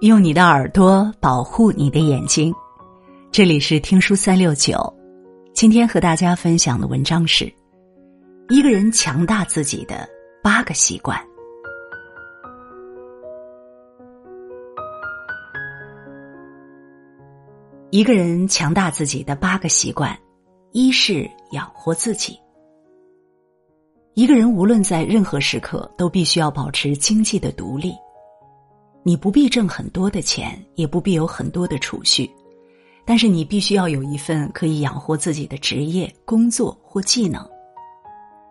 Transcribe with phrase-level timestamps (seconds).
[0.00, 2.54] 用你的耳朵保护你的眼睛。
[3.32, 4.94] 这里是听书三六九，
[5.54, 7.50] 今天和大家分享的文章是：
[8.50, 10.06] 一个人强大自己的
[10.42, 11.18] 八个习惯。
[17.90, 20.14] 一个人强大自己的八个习惯，
[20.72, 22.38] 一是养活自己。
[24.12, 27.94] 一个人无论在任何时刻，都必须要保持经济的独立。
[29.06, 32.28] 你不必挣很多的钱，也不必有很多的储蓄，
[33.04, 37.48] 但是你必须要有一份可以养活自己的职业、工作或技能。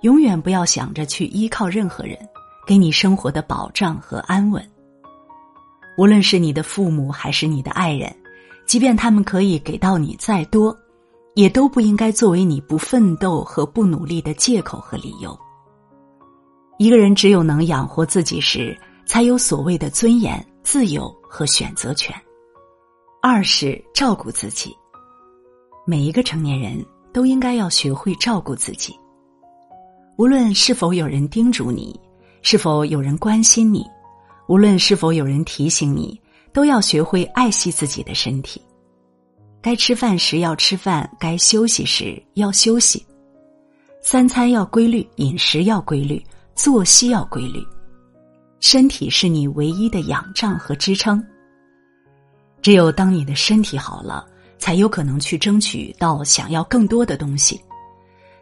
[0.00, 2.18] 永远不要想着去依靠任何人
[2.66, 4.60] 给你生活的保障和安稳。
[5.96, 8.12] 无论是你的父母还是你的爱人，
[8.66, 10.76] 即便他们可以给到你再多，
[11.36, 15.38] 也都不应该作为你不奋斗和不努力的借口和理由。
[16.76, 18.76] 一个人只有能养活自己时。
[19.10, 22.14] 才有所谓的尊严、自由和选择权。
[23.20, 24.72] 二是照顾自己。
[25.84, 26.80] 每一个成年人
[27.12, 28.96] 都应该要学会照顾自己。
[30.16, 31.98] 无论是否有人叮嘱你，
[32.42, 33.84] 是否有人关心你，
[34.46, 36.16] 无论是否有人提醒你，
[36.52, 38.62] 都要学会爱惜自己的身体。
[39.60, 43.04] 该吃饭时要吃饭，该休息时要休息。
[44.04, 46.24] 三餐要规律，饮食要规律，
[46.54, 47.60] 作息要规律。
[48.60, 51.24] 身体是你唯一的仰仗和支撑。
[52.62, 54.26] 只有当你的身体好了，
[54.58, 57.60] 才有可能去争取到想要更多的东西。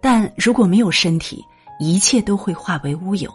[0.00, 1.44] 但如果没有身体，
[1.80, 3.28] 一切都会化为乌有。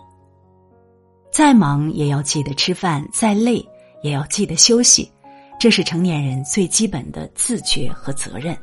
[1.31, 3.64] 再忙也要记得吃饭，再累
[4.02, 5.11] 也要记得休息，
[5.59, 8.58] 这是成年人最基本的自觉和责任。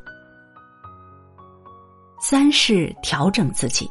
[2.19, 3.89] 三是调整自己。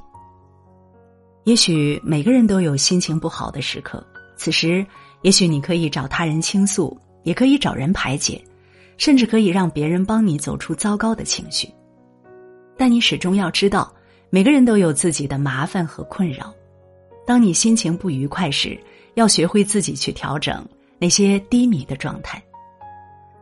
[1.44, 4.04] 也许每个人都有心情不好的时刻。
[4.36, 4.86] 此时，
[5.22, 8.44] 也许你可以找他人倾诉，也可以找人排解，
[8.98, 11.70] 甚至可以让别人帮你走出糟糕的情绪。
[12.78, 13.94] 但你始终要知道，
[14.30, 16.54] 每个人都有自己的麻烦和困扰。
[17.26, 18.80] 当你心情不愉快时，
[19.16, 20.68] 要学会自己去调整
[21.00, 22.42] 那些低迷的状态。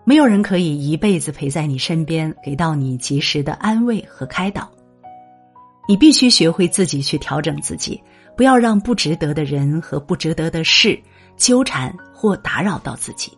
[0.06, 4.70] 没有人可以一辈子陪在你身边，给到你及时的安慰和开导。
[5.88, 8.02] 你必须学会自己去调整自己。
[8.36, 11.00] 不要让不值得的人和不值得的事
[11.38, 13.32] 纠缠或打扰到自己。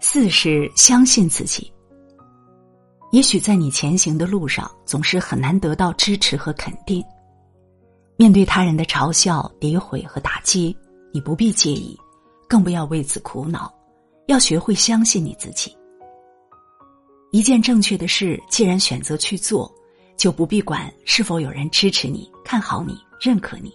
[0.00, 1.72] 四是相信自己。
[3.12, 7.04] 也许在你前行的路上，总是很难得到支持和肯定。
[8.16, 10.76] 面对他人的嘲笑、诋毁和打击，
[11.12, 11.96] 你不必介意，
[12.48, 13.72] 更不要为此苦恼。
[14.26, 15.72] 要学会相信你自己。
[17.30, 19.72] 一件正确的事，既然选择去做，
[20.16, 22.96] 就不必管是否有人支持你、看好你。
[23.18, 23.72] 认可你。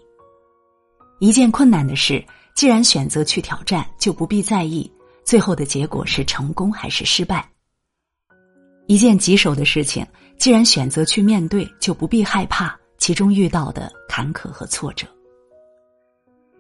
[1.20, 2.24] 一件困难的事，
[2.56, 4.90] 既然选择去挑战，就不必在意
[5.24, 7.50] 最后的结果是成功还是失败。
[8.86, 10.06] 一件棘手的事情，
[10.38, 15.08] 既然选择去面对，就不必害怕其中遇到的坎坷和挫折。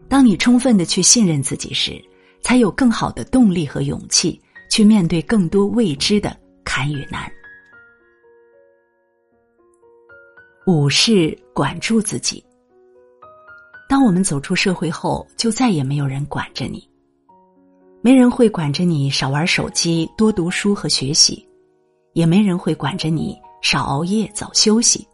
[0.09, 2.03] 当你充分的去信任自己时，
[2.41, 4.41] 才有更好的动力和勇气
[4.71, 7.31] 去面对更多未知的坎与难。
[10.65, 12.43] 五是管住自己。
[13.89, 16.87] 当我们走出社会后，就再也没有人管着你，
[18.01, 21.45] 没人会管着你少玩手机、多读书和学习，
[22.13, 25.05] 也没人会管着你少熬夜、早休息，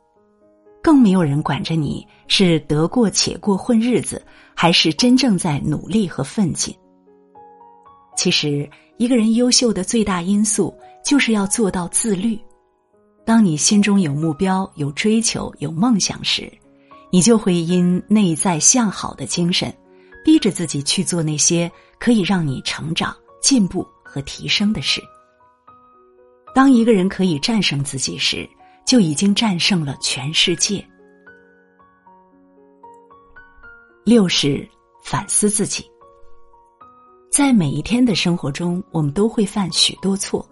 [0.84, 4.22] 更没有人管着你是得过且过混日子，
[4.54, 6.76] 还是真正在努力和奋进。
[8.16, 12.38] 其实，一个人优秀的最大因素就是要做到自律。
[13.28, 16.50] 当你心中有目标、有追求、有梦想时。
[17.10, 19.74] 你就会因内在向好的精神，
[20.24, 25.02] 逼着自己去做那些可以让你成长、进步和提升的事。
[26.54, 28.48] 当一个人可以战胜自己时，
[28.86, 30.86] 就已经战胜了全世界。
[34.06, 34.68] 六是
[35.04, 35.86] 反思自己。
[37.30, 40.48] 在每一天的生活中，我们都会犯许多错。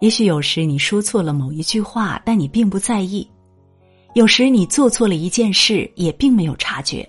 [0.00, 3.28] 也许有时你说错了某一句话，但你并不在意。
[4.14, 7.08] 有时你做错了一件事，也并没有察觉，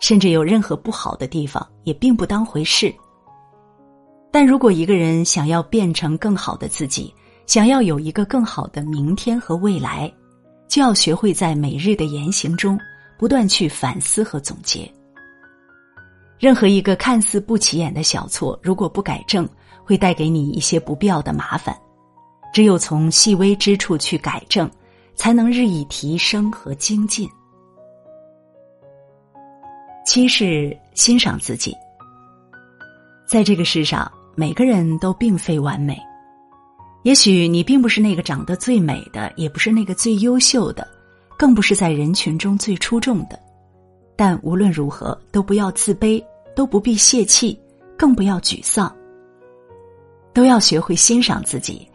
[0.00, 2.92] 甚至有任何不好的地方，也并不当回事。
[4.30, 7.12] 但如果一个人想要变成更好的自己，
[7.46, 10.10] 想要有一个更好的明天和未来，
[10.68, 12.78] 就要学会在每日的言行中
[13.18, 14.90] 不断去反思和总结。
[16.38, 19.46] 任何一个看似不起眼的小错，如果不改正，
[19.84, 21.76] 会带给你一些不必要的麻烦。
[22.52, 24.70] 只有从细微之处去改正。
[25.20, 27.28] 才能日益提升和精进。
[30.06, 31.76] 七是欣赏自己。
[33.26, 36.00] 在这个世上，每个人都并非完美。
[37.02, 40.88] 也许你并不是那个长得最美的，也不是那个最优秀的，
[41.36, 43.38] 更不是在人群中最出众的。
[44.16, 46.24] 但无论如何，都不要自卑，
[46.56, 47.60] 都不必泄气，
[47.94, 48.90] 更不要沮丧。
[50.32, 51.86] 都要学会欣赏自己，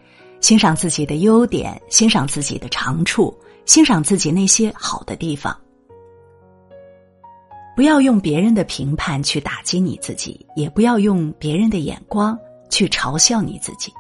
[0.42, 3.36] 欣赏自己的优点，欣赏自己的长处，
[3.66, 5.56] 欣赏自己那些好的地方。
[7.76, 12.38] 不要用别人的评判去打击你自己，也不要用别人的眼光
[12.70, 13.92] 去嘲笑你自己。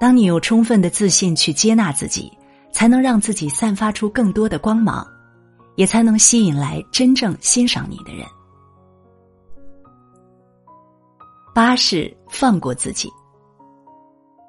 [0.00, 2.32] 当你有充分的自信去接纳自己，
[2.72, 5.06] 才能让自己散发出更多的光芒，
[5.76, 8.26] 也才能吸引来真正欣赏你的人。
[11.54, 13.08] 八是放过自己。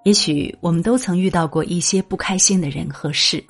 [0.03, 3.43] 也许我们都曾遇到过一些不开心的人和事，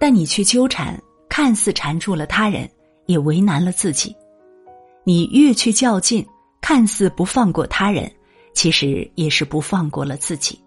[0.00, 2.68] 但你去纠缠，看似缠住了他人，
[3.06, 4.14] 也为难了自己；
[5.04, 6.26] 你越去较劲，
[6.60, 8.10] 看似不放过他人，
[8.54, 10.58] 其实也是不放过了自己。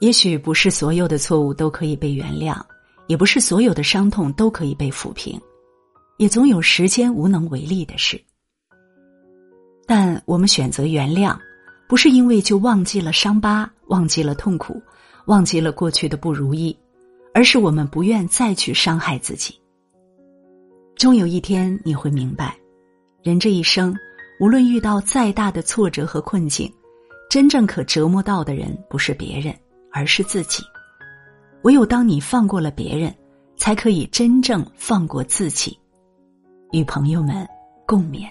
[0.00, 2.58] 也许不是所有的错误都可以被原谅，
[3.06, 5.38] 也不是所有的伤痛都可以被抚平，
[6.16, 8.18] 也总有时间无能为力的事。
[9.86, 11.38] 但我们选择原谅，
[11.92, 14.80] 不是因为就忘记了伤疤，忘记了痛苦，
[15.26, 16.74] 忘记了过去的不如意，
[17.34, 19.60] 而是我们不愿再去伤害自己。
[20.96, 22.56] 终有一天你会明白，
[23.22, 23.94] 人这一生，
[24.40, 26.72] 无论遇到再大的挫折和困境，
[27.28, 29.54] 真正可折磨到的人不是别人。
[29.92, 30.62] 而是自己，
[31.64, 33.14] 唯有当你放过了别人，
[33.58, 35.78] 才可以真正放过自己。
[36.70, 37.46] 与朋友们
[37.86, 38.30] 共勉。